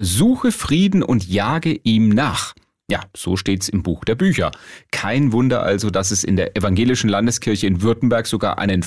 Suche 0.00 0.52
Frieden 0.52 1.02
und 1.02 1.26
jage 1.26 1.80
ihm 1.82 2.08
nach. 2.08 2.54
Ja, 2.88 3.00
so 3.16 3.36
steht's 3.36 3.68
im 3.68 3.82
Buch 3.82 4.04
der 4.04 4.14
Bücher. 4.14 4.52
Kein 4.92 5.32
Wunder 5.32 5.62
also, 5.62 5.90
dass 5.90 6.12
es 6.12 6.22
in 6.22 6.36
der 6.36 6.56
evangelischen 6.56 7.10
Landeskirche 7.10 7.66
in 7.66 7.82
Württemberg 7.82 8.26
sogar 8.28 8.58
einen 8.58 8.84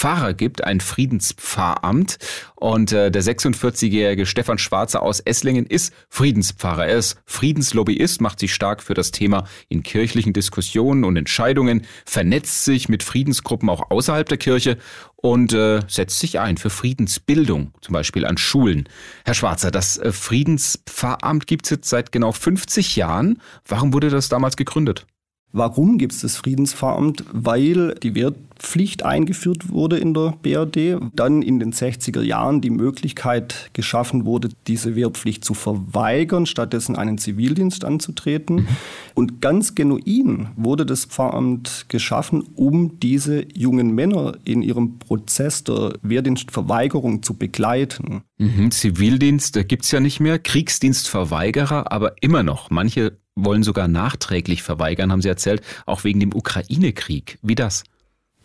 Friedenspfarrer 0.00 0.32
gibt, 0.32 0.64
ein 0.64 0.80
Friedenspfarramt. 0.80 2.18
Und 2.54 2.92
äh, 2.92 3.10
der 3.10 3.22
46-jährige 3.22 4.24
Stefan 4.24 4.56
Schwarzer 4.56 5.02
aus 5.02 5.20
Esslingen 5.20 5.66
ist 5.66 5.92
Friedenspfarrer. 6.08 6.86
Er 6.86 6.96
ist 6.96 7.20
Friedenslobbyist, 7.26 8.22
macht 8.22 8.40
sich 8.40 8.54
stark 8.54 8.82
für 8.82 8.94
das 8.94 9.10
Thema 9.10 9.46
in 9.68 9.82
kirchlichen 9.82 10.32
Diskussionen 10.32 11.04
und 11.04 11.16
Entscheidungen, 11.16 11.86
vernetzt 12.06 12.64
sich 12.64 12.88
mit 12.88 13.02
Friedensgruppen 13.02 13.68
auch 13.68 13.90
außerhalb 13.90 14.26
der 14.26 14.38
Kirche 14.38 14.78
und 15.16 15.52
äh, 15.52 15.80
setzt 15.86 16.18
sich 16.18 16.40
ein 16.40 16.56
für 16.56 16.70
Friedensbildung, 16.70 17.74
zum 17.82 17.92
Beispiel 17.92 18.24
an 18.24 18.38
Schulen. 18.38 18.88
Herr 19.26 19.34
Schwarzer, 19.34 19.70
das 19.70 19.98
äh, 19.98 20.12
Friedenspfarramt 20.12 21.46
gibt 21.46 21.66
es 21.66 21.70
jetzt 21.70 21.90
seit 21.90 22.10
genau 22.10 22.32
50 22.32 22.96
Jahren. 22.96 23.40
Warum 23.66 23.92
wurde 23.92 24.08
das 24.08 24.30
damals 24.30 24.56
gegründet? 24.56 25.06
Warum 25.52 25.98
gibt 25.98 26.12
es 26.12 26.20
das 26.20 26.36
Friedenspfarramt? 26.36 27.24
Weil 27.32 27.96
die 27.96 28.14
Wehrpflicht 28.14 29.04
eingeführt 29.04 29.70
wurde 29.70 29.98
in 29.98 30.14
der 30.14 30.34
BRD, 30.42 31.00
dann 31.12 31.42
in 31.42 31.58
den 31.58 31.72
60er 31.72 32.22
Jahren 32.22 32.60
die 32.60 32.70
Möglichkeit 32.70 33.70
geschaffen 33.72 34.24
wurde, 34.26 34.50
diese 34.68 34.94
Wehrpflicht 34.94 35.44
zu 35.44 35.54
verweigern, 35.54 36.46
stattdessen 36.46 36.94
einen 36.94 37.18
Zivildienst 37.18 37.84
anzutreten. 37.84 38.56
Mhm. 38.56 38.66
Und 39.14 39.40
ganz 39.40 39.74
genuin 39.74 40.50
wurde 40.54 40.86
das 40.86 41.04
Pfarramt 41.04 41.86
geschaffen, 41.88 42.44
um 42.54 43.00
diese 43.00 43.44
jungen 43.52 43.92
Männer 43.92 44.36
in 44.44 44.62
ihrem 44.62 45.00
Prozess 45.00 45.64
der 45.64 45.94
Wehrdienstverweigerung 46.02 47.24
zu 47.24 47.34
begleiten. 47.34 48.22
Mhm, 48.38 48.70
Zivildienst 48.70 49.66
gibt 49.66 49.84
es 49.84 49.90
ja 49.90 49.98
nicht 49.98 50.20
mehr, 50.20 50.38
Kriegsdienstverweigerer, 50.38 51.90
aber 51.90 52.14
immer 52.20 52.44
noch. 52.44 52.70
Manche 52.70 53.18
wollen 53.44 53.62
sogar 53.62 53.88
nachträglich 53.88 54.62
verweigern, 54.62 55.12
haben 55.12 55.22
Sie 55.22 55.28
erzählt, 55.28 55.62
auch 55.86 56.04
wegen 56.04 56.20
dem 56.20 56.34
Ukraine-Krieg. 56.34 57.38
Wie 57.42 57.54
das? 57.54 57.84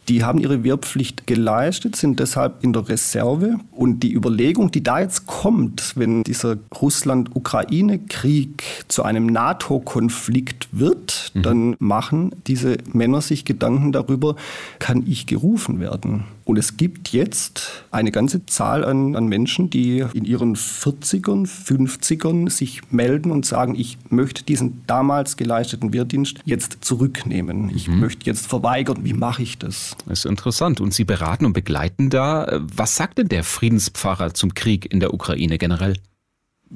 Die 0.07 0.23
haben 0.23 0.39
ihre 0.39 0.63
Wehrpflicht 0.63 1.25
geleistet, 1.25 1.95
sind 1.95 2.19
deshalb 2.19 2.63
in 2.63 2.73
der 2.73 2.87
Reserve. 2.87 3.55
Und 3.71 4.01
die 4.01 4.13
Überlegung, 4.13 4.71
die 4.71 4.83
da 4.83 4.99
jetzt 4.99 5.25
kommt, 5.25 5.93
wenn 5.95 6.23
dieser 6.23 6.57
Russland-Ukraine-Krieg 6.79 8.63
zu 8.87 9.03
einem 9.03 9.25
NATO-Konflikt 9.25 10.67
wird, 10.71 11.31
mhm. 11.33 11.41
dann 11.41 11.75
machen 11.79 12.31
diese 12.47 12.77
Männer 12.93 13.21
sich 13.21 13.45
Gedanken 13.45 13.91
darüber, 13.91 14.35
kann 14.79 15.03
ich 15.07 15.25
gerufen 15.25 15.79
werden? 15.79 16.25
Und 16.45 16.57
es 16.57 16.77
gibt 16.77 17.11
jetzt 17.11 17.83
eine 17.89 18.11
ganze 18.11 18.45
Zahl 18.45 18.85
an, 18.85 19.15
an 19.15 19.25
Menschen, 19.25 19.71
die 19.71 20.05
in 20.13 20.25
ihren 20.25 20.55
40ern, 20.55 21.47
50ern 21.47 22.51
sich 22.51 22.91
melden 22.91 23.31
und 23.31 23.47
sagen, 23.47 23.73
ich 23.75 23.97
möchte 24.09 24.43
diesen 24.43 24.83
damals 24.85 25.37
geleisteten 25.37 25.91
Wehrdienst 25.91 26.37
jetzt 26.45 26.77
zurücknehmen. 26.81 27.71
Ich 27.75 27.87
mhm. 27.87 27.99
möchte 27.99 28.27
jetzt 28.27 28.45
verweigern. 28.45 28.99
Wie 29.01 29.13
mache 29.13 29.41
ich 29.41 29.57
das? 29.57 29.94
Das 30.07 30.19
ist 30.19 30.25
interessant. 30.25 30.81
Und 30.81 30.93
Sie 30.93 31.03
beraten 31.03 31.45
und 31.45 31.53
begleiten 31.53 32.09
da. 32.09 32.59
Was 32.61 32.95
sagt 32.95 33.17
denn 33.17 33.27
der 33.27 33.43
Friedenspfarrer 33.43 34.33
zum 34.33 34.53
Krieg 34.53 34.91
in 34.91 34.99
der 34.99 35.13
Ukraine 35.13 35.57
generell? 35.57 35.95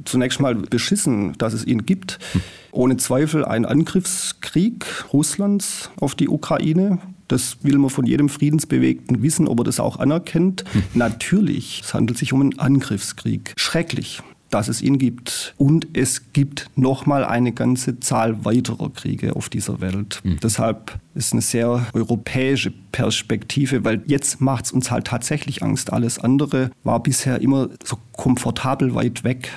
Zunächst 0.05 0.39
mal 0.39 0.55
beschissen, 0.55 1.37
dass 1.37 1.53
es 1.53 1.65
ihn 1.65 1.85
gibt. 1.85 2.19
Hm. 2.33 2.41
Ohne 2.71 2.97
Zweifel 2.97 3.43
ein 3.43 3.65
Angriffskrieg 3.65 4.85
Russlands 5.11 5.89
auf 5.99 6.15
die 6.15 6.29
Ukraine. 6.29 6.99
Das 7.27 7.57
will 7.63 7.77
man 7.77 7.89
von 7.89 8.05
jedem 8.05 8.29
Friedensbewegten 8.29 9.21
wissen, 9.21 9.47
ob 9.47 9.59
er 9.59 9.63
das 9.63 9.79
auch 9.79 9.97
anerkennt. 9.97 10.63
Hm. 10.71 10.83
Natürlich, 10.93 11.81
es 11.83 11.93
handelt 11.93 12.17
sich 12.17 12.33
um 12.33 12.41
einen 12.41 12.59
Angriffskrieg. 12.59 13.53
Schrecklich 13.55 14.21
dass 14.49 14.67
es 14.67 14.81
ihn 14.81 14.97
gibt. 14.97 15.53
Und 15.57 15.87
es 15.93 16.33
gibt 16.33 16.69
nochmal 16.75 17.23
eine 17.23 17.51
ganze 17.51 17.99
Zahl 17.99 18.45
weiterer 18.45 18.89
Kriege 18.89 19.35
auf 19.35 19.49
dieser 19.49 19.81
Welt. 19.81 20.21
Mhm. 20.23 20.39
Deshalb 20.41 20.99
ist 21.15 21.33
eine 21.33 21.41
sehr 21.41 21.85
europäische 21.93 22.71
Perspektive, 22.91 23.83
weil 23.83 24.01
jetzt 24.05 24.41
macht 24.41 24.65
es 24.65 24.71
uns 24.71 24.91
halt 24.91 25.07
tatsächlich 25.07 25.63
Angst. 25.63 25.93
Alles 25.93 26.19
andere 26.19 26.71
war 26.83 27.01
bisher 27.01 27.41
immer 27.41 27.69
so 27.83 27.97
komfortabel 28.13 28.95
weit 28.95 29.23
weg. 29.23 29.49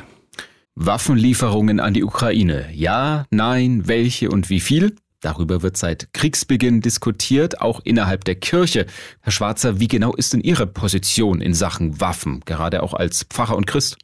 Waffenlieferungen 0.75 1.81
an 1.81 1.95
die 1.95 2.03
Ukraine. 2.03 2.67
Ja, 2.73 3.27
nein, 3.31 3.87
welche 3.87 4.31
und 4.31 4.49
wie 4.49 4.61
viel? 4.61 4.97
Darüber 5.21 5.63
wird 5.63 5.77
seit 5.77 6.13
Kriegsbeginn 6.13 6.81
diskutiert, 6.81 7.61
auch 7.61 7.81
innerhalb 7.85 8.25
der 8.25 8.35
Kirche. 8.35 8.87
Herr 9.21 9.33
Schwarzer, 9.33 9.79
wie 9.79 9.87
genau 9.87 10.15
ist 10.15 10.33
denn 10.33 10.41
Ihre 10.41 10.67
Position 10.67 11.41
in 11.41 11.55
Sachen 11.55 12.01
Waffen, 12.01 12.41
gerade 12.45 12.83
auch 12.83 12.93
als 12.93 13.25
Pfarrer 13.25 13.57
und 13.57 13.67
Christ? 13.67 13.99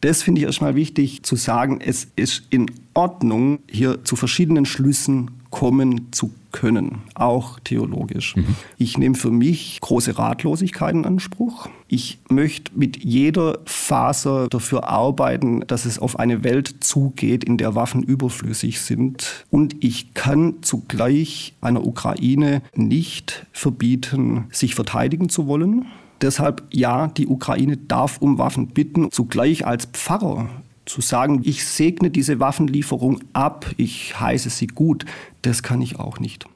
Das 0.00 0.22
finde 0.22 0.40
ich 0.40 0.46
erstmal 0.46 0.74
wichtig 0.74 1.22
zu 1.22 1.36
sagen. 1.36 1.80
Es 1.80 2.08
ist 2.16 2.44
in 2.50 2.70
Ordnung, 2.94 3.58
hier 3.70 4.04
zu 4.04 4.16
verschiedenen 4.16 4.64
Schlüssen 4.64 5.30
kommen 5.50 6.12
zu 6.12 6.30
können, 6.52 7.02
auch 7.14 7.60
theologisch. 7.60 8.36
Mhm. 8.36 8.56
Ich 8.78 8.98
nehme 8.98 9.14
für 9.14 9.30
mich 9.30 9.78
große 9.80 10.18
Ratlosigkeit 10.18 10.94
in 10.94 11.04
Anspruch. 11.04 11.68
Ich 11.88 12.18
möchte 12.28 12.72
mit 12.74 13.04
jeder 13.04 13.58
Faser 13.66 14.48
dafür 14.48 14.88
arbeiten, 14.88 15.60
dass 15.66 15.84
es 15.84 15.98
auf 15.98 16.18
eine 16.18 16.44
Welt 16.44 16.76
zugeht, 16.80 17.44
in 17.44 17.56
der 17.56 17.74
Waffen 17.74 18.02
überflüssig 18.02 18.80
sind. 18.80 19.44
Und 19.50 19.76
ich 19.80 20.14
kann 20.14 20.54
zugleich 20.62 21.54
einer 21.60 21.84
Ukraine 21.84 22.62
nicht 22.74 23.46
verbieten, 23.52 24.46
sich 24.50 24.74
verteidigen 24.74 25.28
zu 25.28 25.46
wollen. 25.46 25.86
Deshalb 26.20 26.66
ja, 26.72 27.08
die 27.08 27.26
Ukraine 27.26 27.76
darf 27.76 28.18
um 28.18 28.38
Waffen 28.38 28.68
bitten. 28.68 29.10
Zugleich 29.10 29.66
als 29.66 29.86
Pfarrer 29.86 30.48
zu 30.84 31.00
sagen, 31.00 31.42
ich 31.44 31.64
segne 31.64 32.10
diese 32.10 32.40
Waffenlieferung 32.40 33.20
ab, 33.32 33.66
ich 33.76 34.18
heiße 34.18 34.50
sie 34.50 34.66
gut, 34.66 35.04
das 35.42 35.62
kann 35.62 35.80
ich 35.80 35.98
auch 35.98 36.18
nicht. 36.18 36.46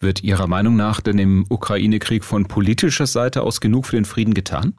Wird 0.00 0.22
Ihrer 0.22 0.46
Meinung 0.46 0.76
nach 0.76 1.00
denn 1.00 1.18
im 1.18 1.44
Ukraine-Krieg 1.48 2.24
von 2.24 2.46
politischer 2.46 3.06
Seite 3.06 3.42
aus 3.42 3.60
genug 3.60 3.86
für 3.86 3.96
den 3.96 4.04
Frieden 4.04 4.34
getan? 4.34 4.74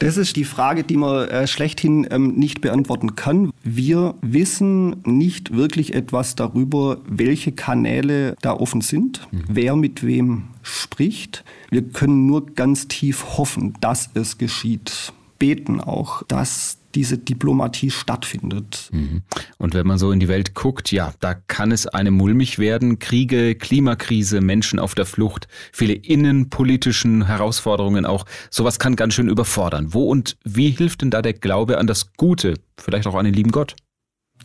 Das 0.00 0.16
ist 0.16 0.34
die 0.34 0.44
Frage, 0.44 0.82
die 0.82 0.96
man 0.96 1.28
äh, 1.28 1.46
schlechthin 1.46 2.06
ähm, 2.10 2.34
nicht 2.34 2.60
beantworten 2.60 3.14
kann. 3.14 3.52
Wir 3.62 4.14
wissen 4.22 4.96
nicht 5.04 5.54
wirklich 5.54 5.94
etwas 5.94 6.34
darüber, 6.34 6.98
welche 7.06 7.52
Kanäle 7.52 8.34
da 8.42 8.52
offen 8.54 8.80
sind, 8.80 9.20
mhm. 9.30 9.44
wer 9.48 9.76
mit 9.76 10.04
wem 10.04 10.44
spricht. 10.62 11.44
Wir 11.70 11.82
können 11.82 12.26
nur 12.26 12.46
ganz 12.46 12.88
tief 12.88 13.38
hoffen, 13.38 13.74
dass 13.80 14.10
es 14.14 14.36
geschieht. 14.36 15.12
Beten 15.38 15.80
auch, 15.80 16.22
dass 16.24 16.78
diese 16.94 17.18
Diplomatie 17.18 17.90
stattfindet. 17.90 18.88
Mhm. 18.92 19.22
Und 19.58 19.74
wenn 19.74 19.86
man 19.86 19.98
so 19.98 20.12
in 20.12 20.20
die 20.20 20.28
Welt 20.28 20.54
guckt, 20.54 20.92
ja, 20.92 21.12
da 21.20 21.34
kann 21.34 21.72
es 21.72 21.86
einem 21.86 22.14
mulmig 22.14 22.58
werden. 22.58 22.98
Kriege, 22.98 23.54
Klimakrise, 23.54 24.40
Menschen 24.40 24.78
auf 24.78 24.94
der 24.94 25.06
Flucht, 25.06 25.48
viele 25.72 25.94
innenpolitischen 25.94 27.26
Herausforderungen 27.26 28.06
auch. 28.06 28.26
Sowas 28.50 28.78
kann 28.78 28.96
ganz 28.96 29.14
schön 29.14 29.28
überfordern. 29.28 29.92
Wo 29.92 30.04
und 30.04 30.36
wie 30.44 30.70
hilft 30.70 31.02
denn 31.02 31.10
da 31.10 31.22
der 31.22 31.34
Glaube 31.34 31.78
an 31.78 31.86
das 31.86 32.12
Gute, 32.16 32.54
vielleicht 32.78 33.06
auch 33.06 33.14
an 33.14 33.24
den 33.24 33.34
lieben 33.34 33.50
Gott? 33.50 33.74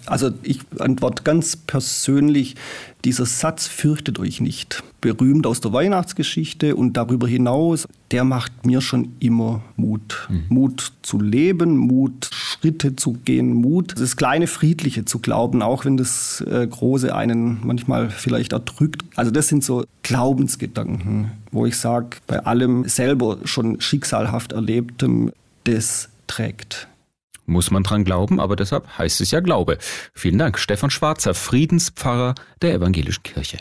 Also 0.05 0.31
ich 0.43 0.61
antworte 0.79 1.23
ganz 1.23 1.55
persönlich, 1.55 2.55
dieser 3.05 3.25
Satz 3.25 3.67
fürchtet 3.67 4.19
euch 4.19 4.41
nicht. 4.41 4.83
Berühmt 5.01 5.47
aus 5.47 5.61
der 5.61 5.71
Weihnachtsgeschichte 5.71 6.75
und 6.75 6.97
darüber 6.97 7.27
hinaus, 7.27 7.87
der 8.11 8.23
macht 8.23 8.65
mir 8.65 8.81
schon 8.81 9.13
immer 9.19 9.61
Mut. 9.77 10.27
Mhm. 10.29 10.43
Mut 10.49 10.91
zu 11.01 11.19
leben, 11.19 11.77
Mut, 11.77 12.29
Schritte 12.33 12.95
zu 12.95 13.13
gehen, 13.13 13.53
Mut, 13.53 13.93
das 13.97 14.17
kleine 14.17 14.47
Friedliche 14.47 15.05
zu 15.05 15.19
glauben, 15.19 15.61
auch 15.61 15.85
wenn 15.85 15.95
das 15.95 16.41
äh, 16.41 16.67
Große 16.67 17.15
einen 17.15 17.59
manchmal 17.63 18.09
vielleicht 18.09 18.51
erdrückt. 18.51 19.03
Also 19.15 19.31
das 19.31 19.47
sind 19.47 19.63
so 19.63 19.85
Glaubensgedanken, 20.03 21.31
wo 21.51 21.65
ich 21.65 21.77
sage, 21.77 22.17
bei 22.27 22.45
allem 22.45 22.87
selber 22.89 23.37
schon 23.45 23.79
schicksalhaft 23.79 24.51
Erlebtem, 24.51 25.31
das 25.63 26.09
trägt. 26.27 26.87
Muss 27.49 27.71
man 27.71 27.81
dran 27.81 28.03
glauben, 28.03 28.39
aber 28.39 28.55
deshalb 28.55 28.99
heißt 28.99 29.21
es 29.21 29.31
ja 29.31 29.39
Glaube. 29.39 29.79
Vielen 30.13 30.37
Dank, 30.37 30.59
Stefan 30.59 30.91
Schwarzer, 30.91 31.33
Friedenspfarrer 31.33 32.35
der 32.61 32.75
Evangelischen 32.75 33.23
Kirche. 33.23 33.57